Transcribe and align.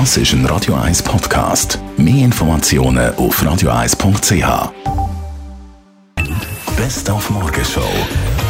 Das 0.00 0.16
ist 0.16 0.32
ein 0.32 0.44
Radio 0.46 0.74
1 0.74 1.04
Podcast. 1.04 1.78
Mehr 1.96 2.24
Informationen 2.24 3.14
auf 3.14 3.40
radio1.ch. 3.40 4.72
Best 6.76 7.08
auf 7.08 7.30
Morgenshow. 7.30 7.80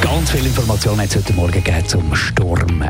Ganz 0.00 0.32
viele 0.32 0.48
Informationen 0.48 1.00
hat 1.00 1.10
es 1.10 1.16
heute 1.16 1.32
Morgen 1.34 1.52
gegeben 1.52 1.86
zum 1.86 2.12
Sturm. 2.16 2.82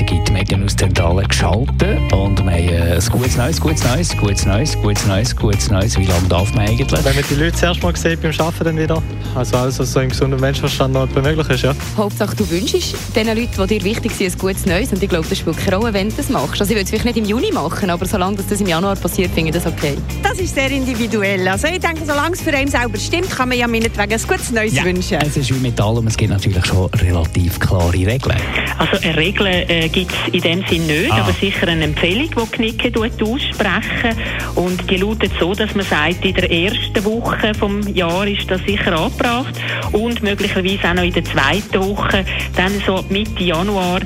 Wir 0.00 0.06
regelmäßig 0.06 0.10
in 0.10 0.24
die 0.24 0.32
Medienhauszentrale 0.32 1.22
geschaltet 1.24 2.12
und 2.12 2.38
wir 2.44 2.50
haben 2.52 2.68
äh, 2.68 2.94
ein 2.94 3.06
gutes 3.10 3.36
Neues, 3.36 3.60
gutes 3.60 3.84
Neues, 3.84 4.16
gutes 4.16 4.46
Neues, 4.46 4.76
gutes 4.80 5.06
Neues, 5.06 5.36
gutes 5.36 5.70
Neues. 5.70 5.98
Wie 5.98 6.04
lange 6.06 6.28
darf 6.28 6.52
man 6.54 6.66
eigentlich? 6.68 7.04
Wenn 7.04 7.14
man 7.14 7.24
die 7.28 7.34
Leute 7.34 7.52
zuerst 7.56 7.82
mal 7.82 7.94
sieht 7.96 8.20
beim 8.22 8.32
Arbeiten 8.38 8.64
dann 8.64 8.78
wieder, 8.78 9.02
also 9.34 9.56
alles, 9.56 9.78
was 9.78 9.92
so 9.92 10.00
im 10.00 10.08
gesunden 10.10 10.40
Menschenverstand 10.40 10.94
noch 10.94 11.08
möglich 11.14 11.48
ist, 11.50 11.62
ja. 11.62 11.74
Hauptsache, 11.96 12.36
du 12.36 12.48
wünschst 12.50 12.94
den 13.14 13.26
Leuten, 13.26 13.48
die 13.68 13.78
dir 13.78 13.84
wichtig 13.84 14.12
sind, 14.12 14.32
ein 14.32 14.38
gutes 14.38 14.66
Neues. 14.66 14.92
Und 14.92 15.02
ich 15.02 15.08
glaube, 15.08 15.26
das 15.28 15.38
spielt 15.38 15.58
keine 15.58 15.76
Rolle, 15.76 15.92
wenn 15.94 16.08
du 16.10 16.16
das 16.16 16.28
machst. 16.28 16.60
Also 16.60 16.64
ich 16.72 16.76
würde 16.76 16.82
es 16.84 16.90
vielleicht 16.90 17.04
nicht 17.04 17.16
im 17.18 17.24
Juni 17.24 17.52
machen, 17.52 17.90
aber 17.90 18.06
solange 18.06 18.36
das 18.36 18.60
im 18.60 18.66
Januar 18.66 18.96
passiert, 18.96 19.30
finde 19.32 19.50
ich 19.50 19.62
das 19.62 19.66
okay. 19.72 19.94
Das 20.22 20.38
ist 20.38 20.54
sehr 20.54 20.70
individuell. 20.70 21.46
Also 21.48 21.66
ich 21.68 21.80
denke, 21.80 22.02
solange 22.06 22.34
es 22.34 22.40
für 22.42 22.52
einen 22.54 22.68
selber 22.70 22.98
stimmt, 22.98 23.30
kann 23.30 23.48
man 23.48 23.58
ja 23.58 23.66
meinetwegen 23.66 24.12
ein 24.12 24.20
gutes 24.28 24.50
Neues 24.50 24.74
Ja, 24.74 24.84
wünschen. 24.84 25.18
es 25.20 25.36
ist 25.36 25.50
wie 25.54 25.58
mit 25.58 25.80
allem, 25.80 26.06
es 26.06 26.16
gibt 26.16 26.30
natürlich 26.30 26.64
schon 26.66 26.86
relativ 26.94 27.58
klare 27.60 27.92
Regeln. 27.92 28.36
Also 28.78 29.02
eine 29.02 29.16
Regel 29.16 29.46
äh, 29.88 30.00
gibt 30.00 30.12
es 30.12 30.34
in 30.34 30.40
dem 30.40 30.64
Sinn 30.68 30.86
nicht, 30.86 31.10
Ah. 31.12 31.22
aber 31.22 31.32
sicher 31.32 31.68
eine 31.68 31.84
Empfehlung, 31.84 32.28
die 32.30 32.56
Knicke 32.56 32.92
tut 32.92 33.22
aussprechen 33.22 34.16
Und 34.54 34.90
die 34.90 34.96
lautet 34.96 35.32
so, 35.40 35.54
dass 35.54 35.74
man 35.74 35.84
sagt, 35.84 36.24
in 36.24 36.34
der 36.34 36.50
ersten 36.50 37.04
Woche 37.04 37.52
vom 37.54 37.80
Jahr 37.94 38.26
ist 38.26 38.50
das 38.50 38.60
sicher 38.66 38.98
angebracht 38.98 39.54
und 39.92 40.22
möglicherweise 40.22 40.88
auch 40.90 40.94
noch 40.94 41.02
in 41.02 41.12
der 41.12 41.24
zweiten 41.24 41.80
Woche, 41.80 42.24
dann 42.56 42.72
so 42.86 42.96
ab 42.96 43.04
Mitte 43.10 43.42
Januar 43.44 44.00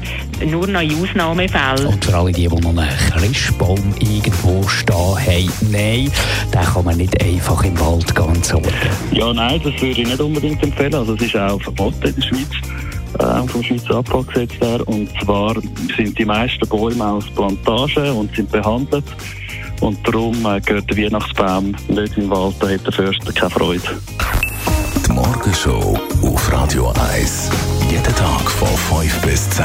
nur 0.45 0.66
noch 0.66 0.80
in 0.80 1.02
Ausnahmefällen. 1.02 1.86
Und 1.86 2.05
für 2.05 2.14
alle, 2.16 2.33
die, 2.33 2.48
die 2.48 2.55
noch 2.60 2.70
einen 2.77 2.88
Christbaum 3.16 3.94
irgendwo 4.00 4.66
stehen 4.69 4.94
haben, 4.97 5.50
nein, 5.70 6.10
den 6.53 6.60
kann 6.60 6.84
man 6.84 6.97
nicht 6.97 7.22
einfach 7.22 7.62
im 7.64 7.78
Wald 7.78 8.14
ganz 8.14 8.53
orten. 8.53 8.72
Ja, 9.12 9.33
nein, 9.33 9.60
das 9.62 9.72
würde 9.80 10.00
ich 10.00 10.06
nicht 10.06 10.20
unbedingt 10.20 10.62
empfehlen. 10.62 10.94
Also 10.94 11.14
es 11.14 11.22
ist 11.22 11.36
auch 11.36 11.60
verboten 11.62 12.06
in 12.08 12.14
der 12.16 12.22
Schweiz, 12.22 12.50
äh, 13.18 13.48
vom 13.48 13.62
Schweizer 13.62 13.96
Abbaugesetz 13.96 14.52
her. 14.60 14.86
Und 14.86 15.08
zwar 15.22 15.55
sind 15.96 16.18
die 16.18 16.24
meisten 16.24 16.68
Bäume 16.68 17.05
aus 17.05 17.27
Plantagen 17.30 18.12
und 18.12 18.34
sind 18.34 18.50
behandelt. 18.50 19.04
Und 19.80 19.98
darum 20.06 20.34
äh, 20.46 20.60
gehört 20.60 20.88
der 20.91 20.96
Weihnachtsbaum 20.96 21.74
nicht 21.88 22.16
den 22.16 22.30
Wald, 22.30 22.54
da 22.60 22.69
hat 22.69 22.86
der 22.86 22.92
Förster 22.92 23.32
keine 23.32 23.50
Freude. 23.50 23.82
Die 25.06 25.12
Morgenshow 25.12 25.98
auf 26.22 26.52
Radio 26.52 26.92
1. 27.14 27.50
Jeden 27.91 28.14
Tag 28.14 28.50
von 28.50 28.69
5 29.00 29.22
bis 29.22 29.50
10. 29.50 29.64